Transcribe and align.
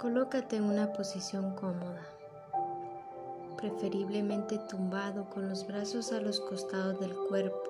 Colócate 0.00 0.56
en 0.56 0.64
una 0.64 0.94
posición 0.94 1.54
cómoda, 1.56 2.08
preferiblemente 3.58 4.56
tumbado 4.70 5.28
con 5.28 5.46
los 5.46 5.66
brazos 5.66 6.10
a 6.12 6.22
los 6.22 6.40
costados 6.40 6.98
del 7.00 7.14
cuerpo, 7.28 7.62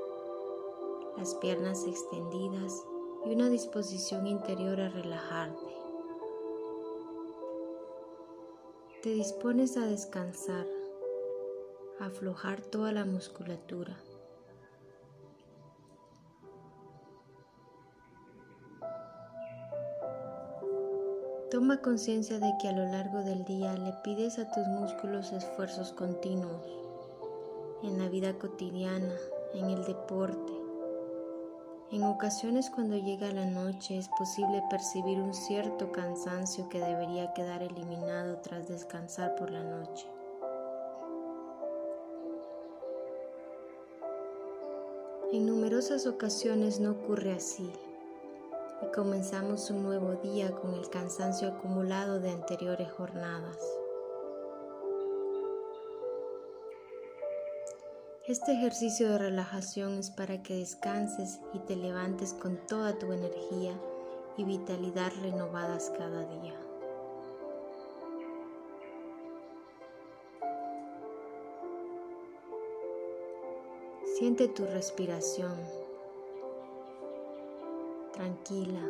las 1.19 1.35
piernas 1.35 1.85
extendidas 1.88 2.72
y 3.26 3.35
una 3.35 3.48
disposición 3.48 4.29
interior 4.29 4.80
a 4.80 4.90
relajarte. 4.90 5.74
Te 9.03 9.08
dispones 9.08 9.76
a 9.76 9.87
descansar, 9.87 10.69
a 11.99 12.06
aflojar 12.06 12.60
toda 12.60 12.92
la 12.92 13.04
musculatura. 13.04 13.97
Toma 21.60 21.82
conciencia 21.82 22.38
de 22.38 22.56
que 22.56 22.69
a 22.69 22.73
lo 22.73 22.87
largo 22.87 23.23
del 23.23 23.45
día 23.45 23.74
le 23.74 23.92
pides 24.02 24.38
a 24.38 24.50
tus 24.50 24.66
músculos 24.66 25.30
esfuerzos 25.30 25.92
continuos 25.92 26.64
en 27.83 27.98
la 27.98 28.09
vida 28.09 28.33
cotidiana, 28.38 29.14
en 29.52 29.69
el 29.69 29.84
deporte. 29.84 30.55
En 31.91 32.05
ocasiones 32.05 32.70
cuando 32.70 32.96
llega 32.96 33.30
la 33.33 33.45
noche 33.45 33.98
es 33.98 34.09
posible 34.09 34.62
percibir 34.70 35.20
un 35.20 35.34
cierto 35.34 35.92
cansancio 35.92 36.66
que 36.70 36.80
debería 36.80 37.34
quedar 37.34 37.62
eliminado 37.62 38.38
tras 38.38 38.66
descansar 38.66 39.36
por 39.36 39.50
la 39.50 39.62
noche. 39.62 40.06
En 45.30 45.45
numerosas 45.45 46.06
ocasiones 46.06 46.80
no 46.80 46.92
ocurre 46.92 47.34
así 47.34 47.70
y 48.83 48.93
comenzamos 48.93 49.70
un 49.70 49.83
nuevo 49.83 50.14
día 50.23 50.53
con 50.53 50.75
el 50.75 50.89
cansancio 50.89 51.48
acumulado 51.48 52.20
de 52.20 52.31
anteriores 52.31 52.91
jornadas. 52.92 53.59
Este 58.27 58.53
ejercicio 58.53 59.11
de 59.11 59.19
relajación 59.19 59.98
es 59.98 60.11
para 60.11 60.42
que 60.42 60.55
descanses 60.55 61.41
y 61.53 61.58
te 61.61 61.77
levantes 61.77 62.33
con 62.33 62.64
toda 62.67 62.98
tu 62.98 63.12
energía 63.12 63.78
y 64.36 64.45
vitalidad 64.45 65.12
renovadas 65.20 65.91
cada 65.98 66.25
día. 66.27 66.55
Siente 74.17 74.48
tu 74.48 74.64
respiración 74.67 75.80
tranquila, 78.21 78.87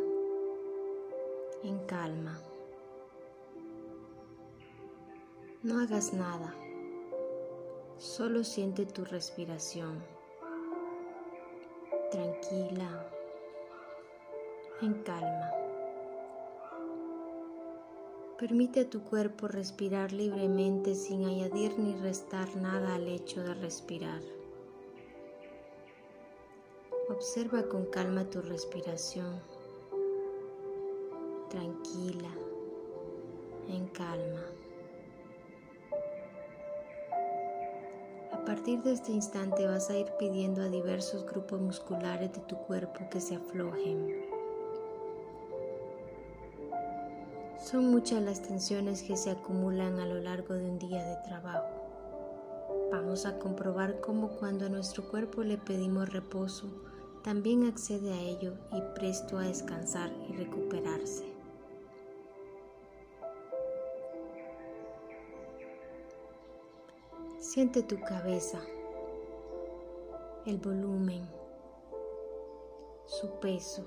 en 1.62 1.78
calma. 1.86 2.36
No 5.62 5.78
hagas 5.78 6.12
nada, 6.12 6.52
solo 7.98 8.42
siente 8.42 8.86
tu 8.86 9.04
respiración, 9.04 10.02
tranquila, 12.10 13.06
en 14.82 14.94
calma. 15.04 15.52
Permite 18.36 18.80
a 18.80 18.90
tu 18.90 19.04
cuerpo 19.04 19.46
respirar 19.46 20.12
libremente 20.12 20.96
sin 20.96 21.24
añadir 21.24 21.78
ni 21.78 21.94
restar 21.94 22.56
nada 22.56 22.96
al 22.96 23.06
hecho 23.06 23.44
de 23.44 23.54
respirar. 23.54 24.39
Observa 27.20 27.62
con 27.64 27.84
calma 27.84 28.24
tu 28.30 28.40
respiración, 28.40 29.42
tranquila, 31.50 32.30
en 33.68 33.86
calma. 33.88 34.40
A 38.32 38.42
partir 38.46 38.82
de 38.82 38.92
este 38.92 39.12
instante 39.12 39.66
vas 39.66 39.90
a 39.90 39.98
ir 39.98 40.06
pidiendo 40.18 40.62
a 40.62 40.70
diversos 40.70 41.26
grupos 41.26 41.60
musculares 41.60 42.32
de 42.32 42.40
tu 42.40 42.56
cuerpo 42.56 43.10
que 43.10 43.20
se 43.20 43.34
aflojen. 43.34 44.24
Son 47.58 47.90
muchas 47.90 48.22
las 48.22 48.40
tensiones 48.40 49.02
que 49.02 49.18
se 49.18 49.30
acumulan 49.30 50.00
a 50.00 50.06
lo 50.06 50.22
largo 50.22 50.54
de 50.54 50.64
un 50.64 50.78
día 50.78 51.04
de 51.04 51.16
trabajo. 51.28 51.68
Vamos 52.90 53.26
a 53.26 53.38
comprobar 53.38 54.00
cómo 54.00 54.30
cuando 54.38 54.64
a 54.64 54.70
nuestro 54.70 55.06
cuerpo 55.06 55.42
le 55.42 55.58
pedimos 55.58 56.10
reposo, 56.10 56.89
también 57.22 57.64
accede 57.64 58.12
a 58.12 58.20
ello 58.20 58.54
y 58.72 58.80
presto 58.98 59.38
a 59.38 59.42
descansar 59.42 60.10
y 60.28 60.32
recuperarse. 60.32 61.24
Siente 67.38 67.82
tu 67.82 68.00
cabeza, 68.00 68.60
el 70.46 70.58
volumen, 70.58 71.28
su 73.06 73.28
peso, 73.40 73.84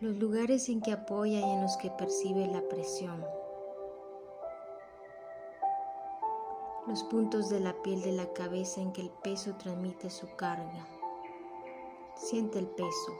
los 0.00 0.16
lugares 0.16 0.68
en 0.68 0.80
que 0.80 0.92
apoya 0.92 1.40
y 1.40 1.50
en 1.50 1.62
los 1.62 1.76
que 1.78 1.90
percibe 1.90 2.46
la 2.46 2.62
presión. 2.68 3.39
Los 6.90 7.04
puntos 7.04 7.48
de 7.48 7.60
la 7.60 7.72
piel 7.84 8.02
de 8.02 8.10
la 8.10 8.32
cabeza 8.32 8.80
en 8.80 8.92
que 8.92 9.02
el 9.02 9.10
peso 9.10 9.54
transmite 9.54 10.10
su 10.10 10.26
carga. 10.34 10.88
Siente 12.16 12.58
el 12.58 12.66
peso. 12.66 13.12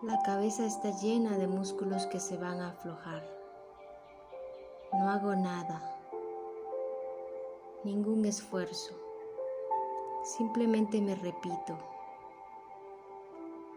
La 0.00 0.22
cabeza 0.22 0.64
está 0.64 0.98
llena 0.98 1.36
de 1.36 1.46
músculos 1.46 2.06
que 2.06 2.18
se 2.20 2.38
van 2.38 2.62
a 2.62 2.70
aflojar. 2.70 3.22
No 4.94 5.10
hago 5.10 5.36
nada, 5.36 5.94
ningún 7.84 8.24
esfuerzo. 8.24 8.94
Simplemente 10.24 11.02
me 11.02 11.16
repito. 11.16 11.76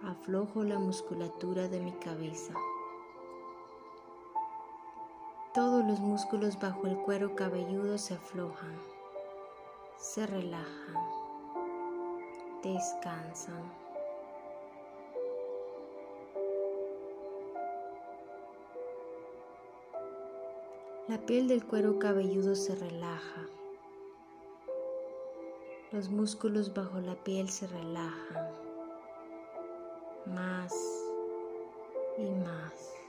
Aflojo 0.06 0.64
la 0.64 0.80
musculatura 0.80 1.68
de 1.68 1.82
mi 1.82 1.92
cabeza. 1.92 2.54
Todos 5.54 5.86
los 5.86 6.00
músculos 6.00 6.60
bajo 6.60 6.88
el 6.88 6.98
cuero 6.98 7.36
cabelludo 7.36 8.00
se 8.00 8.16
aflojan, 8.16 8.76
se 9.98 10.26
relajan, 10.26 10.96
descansan. 12.64 13.72
La 21.08 21.20
piel 21.20 21.48
del 21.48 21.64
cuero 21.68 22.00
cabelludo 22.00 22.56
se 22.56 22.74
relaja. 22.74 23.48
Los 25.92 26.10
músculos 26.10 26.74
bajo 26.74 27.00
la 27.00 27.14
piel 27.14 27.48
se 27.52 27.68
relajan 27.68 28.50
más 30.26 30.74
y 32.18 32.32
más. 32.44 33.03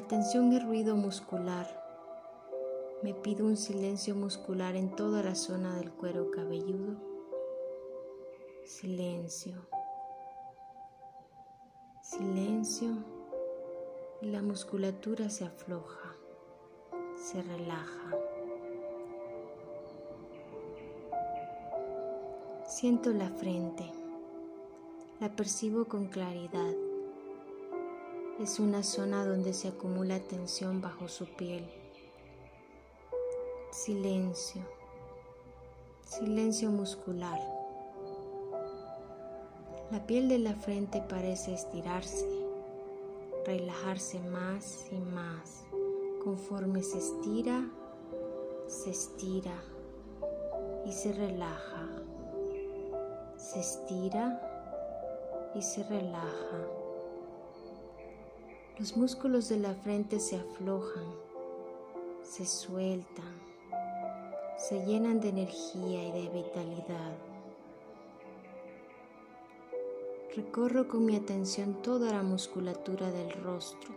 La 0.00 0.08
tensión 0.08 0.50
y 0.50 0.58
ruido 0.58 0.96
muscular. 0.96 1.66
Me 3.02 3.12
pido 3.12 3.44
un 3.44 3.58
silencio 3.58 4.14
muscular 4.14 4.74
en 4.74 4.96
toda 4.96 5.22
la 5.22 5.34
zona 5.34 5.76
del 5.76 5.92
cuero 5.92 6.30
cabelludo. 6.30 6.96
Silencio. 8.64 9.68
Silencio. 12.00 12.94
La 14.22 14.40
musculatura 14.40 15.28
se 15.28 15.44
afloja, 15.44 16.16
se 17.22 17.42
relaja. 17.42 18.16
Siento 22.66 23.10
la 23.10 23.28
frente. 23.28 23.84
La 25.20 25.28
percibo 25.36 25.84
con 25.84 26.06
claridad 26.06 26.89
es 28.42 28.58
una 28.58 28.82
zona 28.82 29.26
donde 29.26 29.52
se 29.52 29.68
acumula 29.68 30.18
tensión 30.18 30.80
bajo 30.80 31.08
su 31.08 31.26
piel. 31.26 31.70
Silencio, 33.70 34.62
silencio 36.06 36.70
muscular. 36.70 37.38
La 39.90 40.06
piel 40.06 40.30
de 40.30 40.38
la 40.38 40.54
frente 40.54 41.02
parece 41.06 41.52
estirarse, 41.52 42.26
relajarse 43.44 44.18
más 44.20 44.86
y 44.90 44.96
más. 44.96 45.66
Conforme 46.24 46.82
se 46.82 46.96
estira, 46.96 47.68
se 48.68 48.90
estira 48.90 49.62
y 50.86 50.92
se 50.92 51.12
relaja. 51.12 51.88
Se 53.36 53.60
estira 53.60 54.40
y 55.54 55.60
se 55.60 55.82
relaja. 55.82 56.79
Los 58.80 58.96
músculos 58.96 59.50
de 59.50 59.58
la 59.58 59.74
frente 59.74 60.18
se 60.18 60.36
aflojan, 60.36 61.04
se 62.22 62.46
sueltan, 62.46 63.38
se 64.56 64.86
llenan 64.86 65.20
de 65.20 65.28
energía 65.28 66.08
y 66.08 66.12
de 66.12 66.28
vitalidad. 66.30 67.12
Recorro 70.34 70.88
con 70.88 71.04
mi 71.04 71.14
atención 71.14 71.82
toda 71.82 72.10
la 72.10 72.22
musculatura 72.22 73.10
del 73.10 73.30
rostro, 73.42 73.90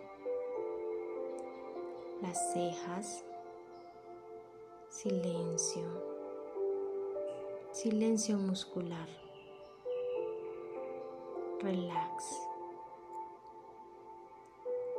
las 2.21 2.51
cejas, 2.51 3.23
silencio, 4.89 5.87
silencio 7.71 8.37
muscular, 8.37 9.07
relax. 11.61 12.52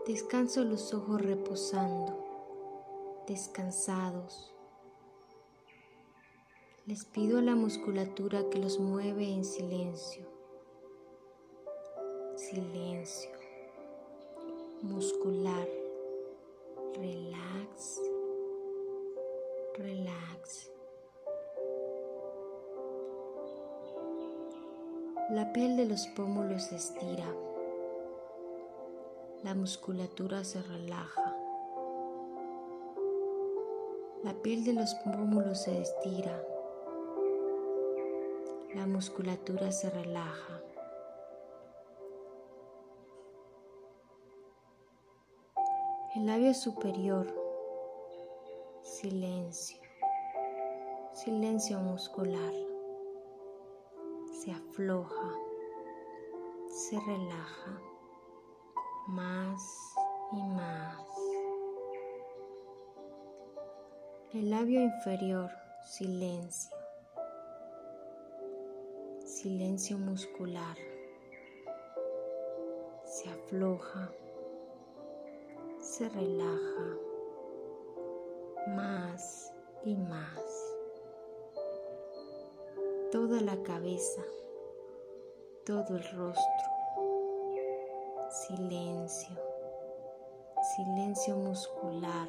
Descanso 0.07 0.65
los 0.65 0.93
ojos 0.93 1.23
reposando, 1.23 3.23
descansados. 3.27 4.55
Les 6.87 7.05
pido 7.07 7.39
a 7.39 7.43
la 7.43 7.55
musculatura 7.55 8.51
que 8.51 8.59
los 8.59 8.79
mueve 8.79 9.29
en 9.29 9.45
silencio 9.45 10.35
silencio 12.37 13.31
muscular. 14.83 15.69
Relax, 16.95 18.01
relax. 19.77 20.71
La 25.31 25.53
piel 25.53 25.77
de 25.77 25.87
los 25.87 26.07
pómulos 26.09 26.65
se 26.65 26.77
estira. 26.77 27.27
La 29.45 29.55
musculatura 29.55 30.43
se 30.43 30.63
relaja. 30.63 31.37
La 34.23 34.33
piel 34.43 34.65
de 34.65 34.73
los 34.73 34.95
pómulos 34.95 35.65
se 35.65 35.83
estira. 35.83 36.43
La 38.75 38.87
musculatura 38.87 39.71
se 39.71 39.91
relaja. 39.91 40.63
El 46.17 46.25
labio 46.25 46.55
superior, 46.55 47.27
silencio, 48.81 49.83
silencio 51.13 51.81
muscular, 51.81 52.55
se 54.41 54.53
afloja, 54.53 55.35
se 56.67 56.99
relaja 56.99 57.94
más 59.07 59.63
y 60.33 60.43
más. 60.43 61.07
El 64.33 64.51
labio 64.51 64.81
inferior, 64.83 65.51
silencio, 65.85 66.77
silencio 69.25 69.99
muscular, 69.99 70.77
se 73.05 73.31
afloja 73.31 74.11
se 75.85 76.09
relaja 76.09 76.99
más 78.75 79.53
y 79.85 79.95
más. 79.95 80.75
Toda 83.13 83.41
la 83.43 83.63
cabeza, 83.63 84.23
todo 85.65 85.97
el 85.97 86.03
rostro. 86.17 86.74
Silencio, 88.35 89.37
silencio 90.75 91.37
muscular. 91.37 92.27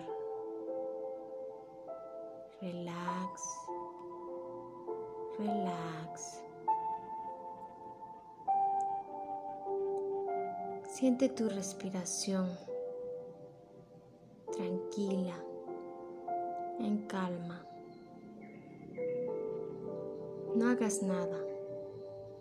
Relax, 2.61 3.41
relax. 5.39 6.43
Siente 10.83 11.27
tu 11.29 11.49
respiración 11.49 12.55
tranquila, 14.51 15.43
en 16.81 17.07
calma. 17.07 17.65
No 20.53 20.69
hagas 20.69 21.01
nada, 21.01 21.43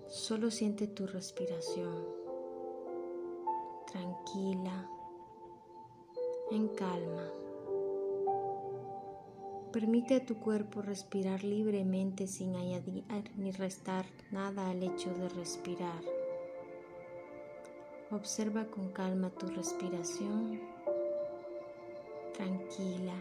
solo 0.06 0.50
siente 0.50 0.87
tu 0.87 1.06
respiración, 1.06 2.24
tranquila, 3.94 4.91
en 6.50 6.67
calma. 6.67 7.31
Permite 9.73 10.17
a 10.17 10.26
tu 10.26 10.41
cuerpo 10.41 10.82
respirar 10.82 11.44
libremente 11.44 12.26
sin 12.26 12.56
añadir 12.56 13.05
ni 13.37 13.52
restar 13.52 14.05
nada 14.32 14.69
al 14.69 14.82
hecho 14.82 15.14
de 15.14 15.29
respirar. 15.29 16.02
Observa 18.11 18.64
con 18.64 18.88
calma 18.88 19.31
tu 19.31 19.46
respiración 19.46 20.61
tranquila, 22.32 23.14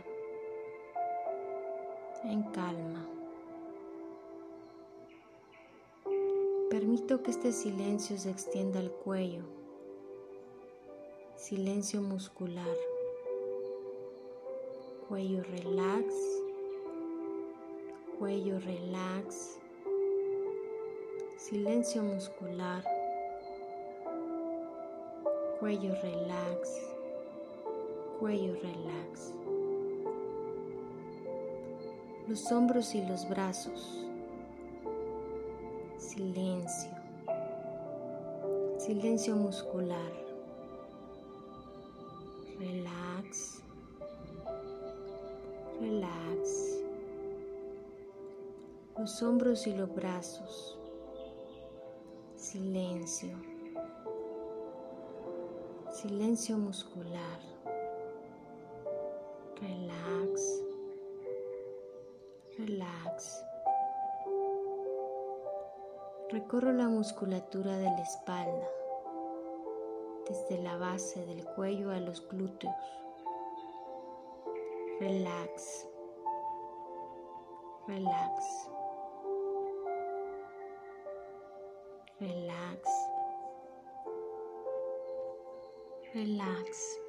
en 2.24 2.42
calma. 2.52 3.08
Permito 6.72 7.22
que 7.22 7.30
este 7.30 7.52
silencio 7.52 8.18
se 8.18 8.32
extienda 8.32 8.80
al 8.80 8.92
cuello, 8.92 9.63
silencio 11.44 12.02
muscular, 12.02 12.78
cuello 15.10 15.44
relax, 15.44 16.06
cuello 18.18 18.62
relax, 18.62 19.58
silencio 21.36 22.02
muscular, 22.02 22.82
cuello 25.60 25.94
relax. 26.02 26.94
Cuello 28.20 28.54
relax, 28.54 29.34
los 32.30 32.50
hombros 32.54 32.96
y 32.96 33.06
los 33.06 33.28
brazos, 33.28 34.06
silencio, 35.98 36.92
silencio 38.78 39.36
muscular, 39.36 40.23
los 49.04 49.22
hombros 49.22 49.68
y 49.68 49.74
los 49.74 49.94
brazos, 49.94 50.80
silencio, 52.38 53.36
silencio 55.92 56.58
muscular. 56.58 57.40
Relax, 59.60 60.64
relax. 62.58 63.44
Recorro 66.30 66.72
la 66.72 66.88
musculatura 66.88 67.76
de 67.76 67.84
la 67.84 68.02
espalda, 68.04 68.70
desde 70.30 70.64
la 70.64 70.78
base 70.78 71.26
del 71.26 71.44
cuello 71.44 71.92
a 71.92 72.00
los 72.00 72.26
glúteos. 72.30 72.74
Relax, 75.02 75.90
relax, 77.86 78.70
relax, 82.20 82.82
relax 86.14 87.00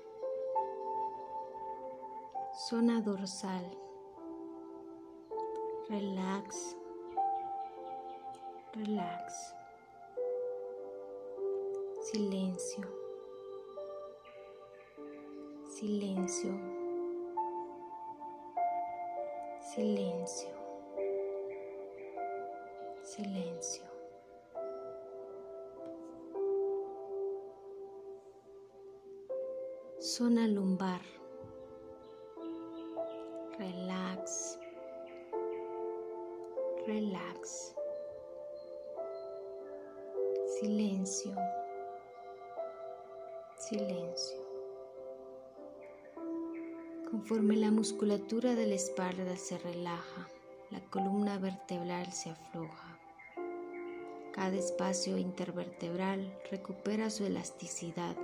zona 2.69 3.01
dorsal. 3.03 3.65
Relax, 5.91 6.77
relax. 8.75 9.55
Silencio, 12.05 12.87
silencio, 15.77 16.55
silencio, 19.61 20.55
silencio. 23.03 23.94
Zona 30.05 30.47
lumbar. 30.47 31.01
Relax, 33.59 34.59
relax, 36.87 37.75
silencio, 40.61 41.35
silencio. 43.57 44.39
Conforme 47.11 47.57
la 47.57 47.71
musculatura 47.71 48.55
de 48.55 48.67
la 48.67 48.75
espalda 48.75 49.39
se 49.39 49.57
relaja, 49.57 50.29
la 50.71 50.85
columna 50.91 51.39
vertebral 51.39 52.13
se 52.13 52.29
afloja. 52.29 53.01
Cada 54.35 54.55
espacio 54.55 55.17
intervertebral 55.17 56.39
recupera 56.51 57.09
su 57.09 57.25
elasticidad 57.25 58.15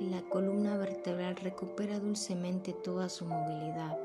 la 0.00 0.22
columna 0.22 0.76
vertebral 0.76 1.34
recupera 1.36 1.98
dulcemente 1.98 2.72
toda 2.72 3.08
su 3.08 3.24
movilidad. 3.24 3.98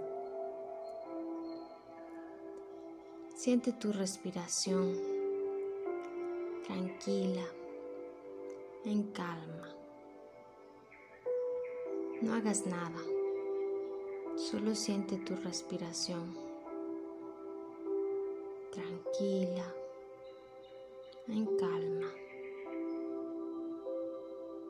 Siente 3.35 3.73
tu 3.73 3.91
respiración 3.91 4.97
tranquila, 6.65 7.45
en 8.85 9.03
calma. 9.11 9.69
No 12.21 12.33
hagas 12.33 12.65
nada, 12.65 12.99
solo 14.35 14.73
siente 14.75 15.17
tu 15.17 15.35
respiración 15.35 16.35
tranquila, 18.71 19.65
en 21.27 21.45
calma. 21.57 22.22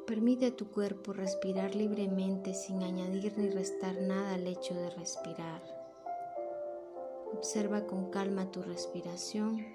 Permite 0.08 0.48
a 0.48 0.56
tu 0.56 0.70
cuerpo 0.70 1.14
respirar 1.14 1.76
libremente 1.76 2.54
sin 2.54 2.84
añadir 2.84 3.38
ni 3.38 3.50
restar 3.50 4.02
nada 4.02 4.34
al 4.34 4.46
hecho 4.48 4.74
de 4.74 4.90
respirar. 4.90 5.62
Observa 7.32 7.88
con 7.88 8.12
calma 8.12 8.52
tu 8.52 8.62
respiración, 8.62 9.66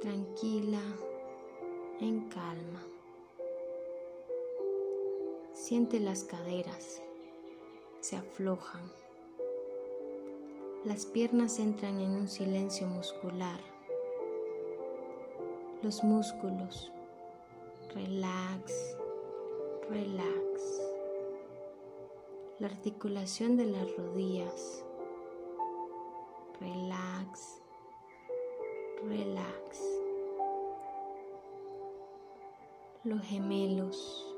tranquila, 0.00 0.82
en 2.00 2.28
calma. 2.28 2.84
Siente 5.52 6.00
las 6.00 6.24
caderas, 6.24 7.00
se 8.00 8.16
aflojan. 8.16 8.90
Las 10.84 11.06
piernas 11.06 11.60
entran 11.60 12.00
en 12.00 12.10
un 12.10 12.28
silencio 12.28 12.88
muscular. 12.88 13.60
Los 15.82 16.02
músculos 16.02 16.90
relax, 17.96 18.98
relax. 19.88 20.82
La 22.58 22.66
articulación 22.68 23.56
de 23.56 23.64
las 23.64 23.96
rodillas, 23.96 24.84
relax, 26.60 27.62
relax. 29.02 29.80
Los 33.04 33.22
gemelos, 33.22 34.34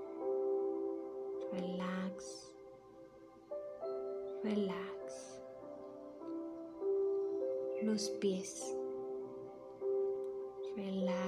relax, 1.53 2.53
relax. 4.45 5.43
Los 7.83 8.09
pies, 8.21 8.77
relax. 10.77 11.28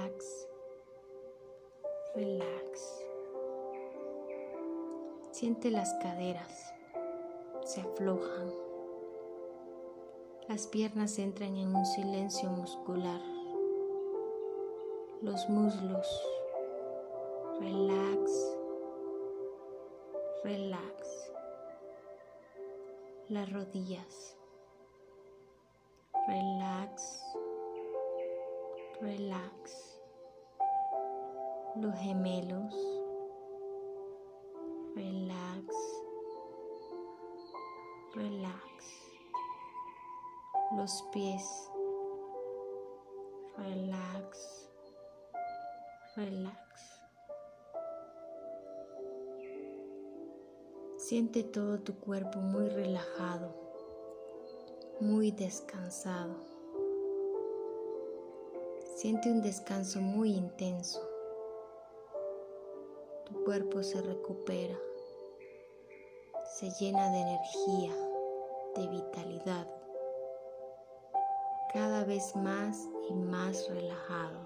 Siente 5.41 5.71
las 5.71 5.91
caderas, 5.95 6.71
se 7.65 7.81
aflojan. 7.81 8.53
Las 10.47 10.67
piernas 10.67 11.17
entran 11.17 11.55
en 11.55 11.75
un 11.75 11.83
silencio 11.83 12.47
muscular. 12.51 13.19
Los 15.23 15.49
muslos, 15.49 16.07
relax, 17.59 18.55
relax. 20.43 21.31
Las 23.27 23.51
rodillas, 23.51 24.37
relax, 26.27 27.23
relax 29.01 29.91
los 31.77 31.95
gemelos, 31.95 32.75
relax, 34.93 35.20
relax, 38.13 38.85
los 40.75 41.03
pies, 41.13 41.71
relax, 43.57 44.69
relax. 46.15 47.01
Siente 50.97 51.43
todo 51.43 51.79
tu 51.79 51.99
cuerpo 51.99 52.39
muy 52.39 52.67
relajado, 52.69 53.55
muy 54.99 55.31
descansado. 55.31 56.35
Siente 58.95 59.31
un 59.31 59.41
descanso 59.41 59.99
muy 60.01 60.33
intenso. 60.33 61.01
Cuerpo 63.45 63.81
se 63.81 64.01
recupera, 64.01 64.77
se 66.53 66.69
llena 66.71 67.09
de 67.11 67.21
energía, 67.21 67.93
de 68.75 68.87
vitalidad, 68.87 69.67
cada 71.73 72.03
vez 72.03 72.35
más 72.35 72.89
y 73.09 73.13
más 73.13 73.69
relajado, 73.69 74.39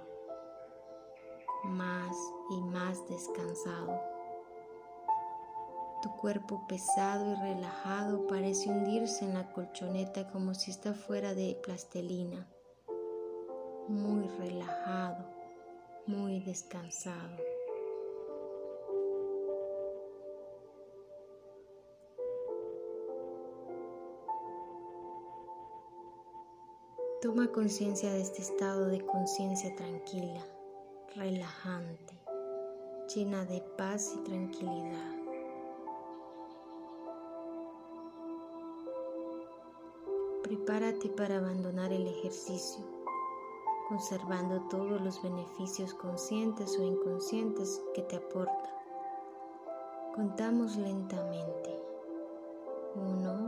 más 1.63 2.15
y 2.51 2.61
más 2.61 3.07
descansado. 3.09 3.99
Tu 6.03 6.11
cuerpo 6.17 6.67
pesado 6.67 7.31
y 7.31 7.35
relajado 7.35 8.27
parece 8.27 8.69
hundirse 8.69 9.25
en 9.25 9.33
la 9.33 9.51
colchoneta 9.51 10.29
como 10.31 10.53
si 10.53 10.69
está 10.69 10.93
fuera 10.93 11.33
de 11.33 11.59
plastelina, 11.63 12.47
muy 13.87 14.27
relajado, 14.27 15.25
muy 16.05 16.39
descansado. 16.41 17.54
Toma 27.25 27.51
conciencia 27.51 28.13
de 28.13 28.21
este 28.21 28.43
estado 28.43 28.85
de 28.85 29.03
conciencia 29.03 29.75
tranquila, 29.75 30.45
relajante, 31.15 32.13
llena 33.15 33.43
de 33.45 33.61
paz 33.79 34.13
y 34.15 34.23
tranquilidad. 34.25 35.15
Prepárate 40.43 41.09
para 41.09 41.37
abandonar 41.37 41.91
el 41.91 42.05
ejercicio, 42.05 42.85
conservando 43.89 44.61
todos 44.69 45.01
los 45.01 45.19
beneficios 45.23 45.95
conscientes 45.95 46.77
o 46.77 46.83
inconscientes 46.83 47.81
que 47.95 48.03
te 48.03 48.17
aporta. 48.17 48.69
Contamos 50.13 50.75
lentamente. 50.75 51.75
Uno, 52.93 53.44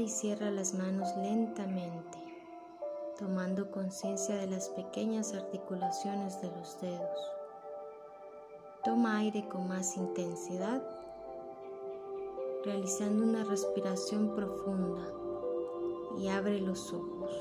Y 0.00 0.08
cierra 0.08 0.50
las 0.50 0.72
manos 0.72 1.14
lentamente, 1.18 2.16
tomando 3.18 3.70
conciencia 3.70 4.34
de 4.36 4.46
las 4.46 4.70
pequeñas 4.70 5.34
articulaciones 5.34 6.40
de 6.40 6.50
los 6.52 6.80
dedos. 6.80 7.18
Toma 8.82 9.18
aire 9.18 9.46
con 9.46 9.68
más 9.68 9.98
intensidad, 9.98 10.82
realizando 12.64 13.24
una 13.24 13.44
respiración 13.44 14.34
profunda 14.34 15.06
y 16.18 16.28
abre 16.28 16.62
los 16.62 16.94
ojos, 16.94 17.32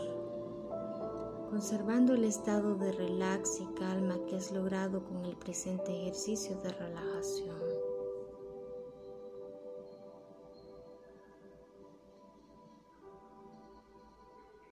conservando 1.49 2.13
el 2.13 2.25
estado 2.25 2.75
de 2.75 2.91
relax 2.91 3.61
y 3.61 3.73
calma 3.75 4.17
que 4.27 4.35
has 4.35 4.51
logrado 4.51 5.01
con 5.05 5.23
el 5.23 5.37
presente 5.37 5.93
ejercicio 6.01 6.57
de 6.57 6.73
relajación. 6.73 7.58